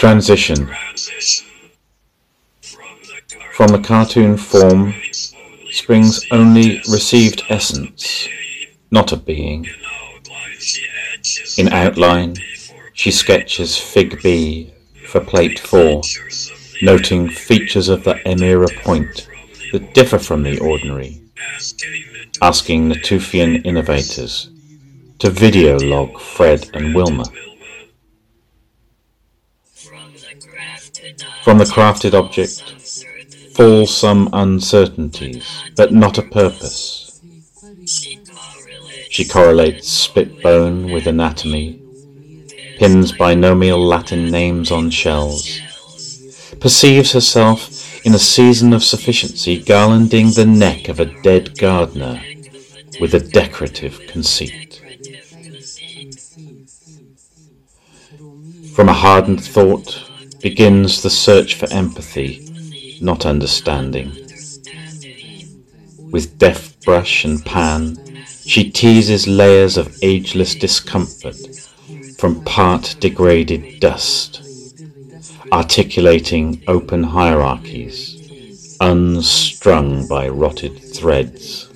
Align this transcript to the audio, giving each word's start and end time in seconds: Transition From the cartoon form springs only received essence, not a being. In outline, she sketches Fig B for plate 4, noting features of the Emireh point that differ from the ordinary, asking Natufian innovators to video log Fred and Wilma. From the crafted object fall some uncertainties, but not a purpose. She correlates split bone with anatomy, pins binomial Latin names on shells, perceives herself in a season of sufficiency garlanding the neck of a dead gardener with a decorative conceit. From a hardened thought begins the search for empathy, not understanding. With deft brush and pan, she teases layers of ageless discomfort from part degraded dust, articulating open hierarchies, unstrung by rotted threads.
Transition 0.00 0.74
From 3.52 3.68
the 3.68 3.82
cartoon 3.84 4.38
form 4.38 4.94
springs 5.70 6.24
only 6.30 6.78
received 6.88 7.42
essence, 7.50 8.26
not 8.90 9.12
a 9.12 9.18
being. 9.18 9.66
In 11.58 11.68
outline, 11.68 12.36
she 12.94 13.10
sketches 13.10 13.76
Fig 13.76 14.22
B 14.22 14.72
for 15.06 15.20
plate 15.20 15.58
4, 15.58 16.00
noting 16.80 17.28
features 17.28 17.90
of 17.90 18.04
the 18.04 18.14
Emireh 18.24 18.74
point 18.82 19.28
that 19.72 19.92
differ 19.92 20.18
from 20.18 20.44
the 20.44 20.58
ordinary, 20.60 21.20
asking 22.40 22.88
Natufian 22.88 23.66
innovators 23.66 24.48
to 25.18 25.28
video 25.28 25.78
log 25.78 26.18
Fred 26.18 26.70
and 26.72 26.94
Wilma. 26.94 27.24
From 31.42 31.58
the 31.58 31.64
crafted 31.64 32.14
object 32.14 32.62
fall 33.54 33.86
some 33.86 34.28
uncertainties, 34.32 35.46
but 35.76 35.92
not 35.92 36.18
a 36.18 36.22
purpose. 36.22 37.20
She 39.10 39.24
correlates 39.24 39.88
split 39.88 40.42
bone 40.42 40.92
with 40.92 41.06
anatomy, 41.06 41.82
pins 42.78 43.12
binomial 43.12 43.84
Latin 43.84 44.30
names 44.30 44.70
on 44.70 44.90
shells, 44.90 45.60
perceives 46.60 47.12
herself 47.12 48.04
in 48.06 48.14
a 48.14 48.18
season 48.18 48.72
of 48.72 48.82
sufficiency 48.82 49.62
garlanding 49.62 50.34
the 50.34 50.46
neck 50.46 50.88
of 50.88 51.00
a 51.00 51.22
dead 51.22 51.58
gardener 51.58 52.22
with 53.00 53.14
a 53.14 53.20
decorative 53.20 54.00
conceit. 54.06 54.80
From 58.74 58.88
a 58.88 58.94
hardened 58.94 59.42
thought 59.44 60.09
begins 60.40 61.02
the 61.02 61.10
search 61.10 61.54
for 61.54 61.66
empathy, 61.72 62.98
not 63.00 63.26
understanding. 63.26 64.12
With 66.10 66.38
deft 66.38 66.84
brush 66.84 67.24
and 67.24 67.44
pan, 67.44 67.96
she 68.44 68.70
teases 68.70 69.28
layers 69.28 69.76
of 69.76 69.96
ageless 70.02 70.54
discomfort 70.54 71.36
from 72.18 72.42
part 72.44 72.96
degraded 73.00 73.80
dust, 73.80 74.42
articulating 75.52 76.62
open 76.66 77.02
hierarchies, 77.02 78.76
unstrung 78.80 80.08
by 80.08 80.28
rotted 80.28 80.78
threads. 80.78 81.69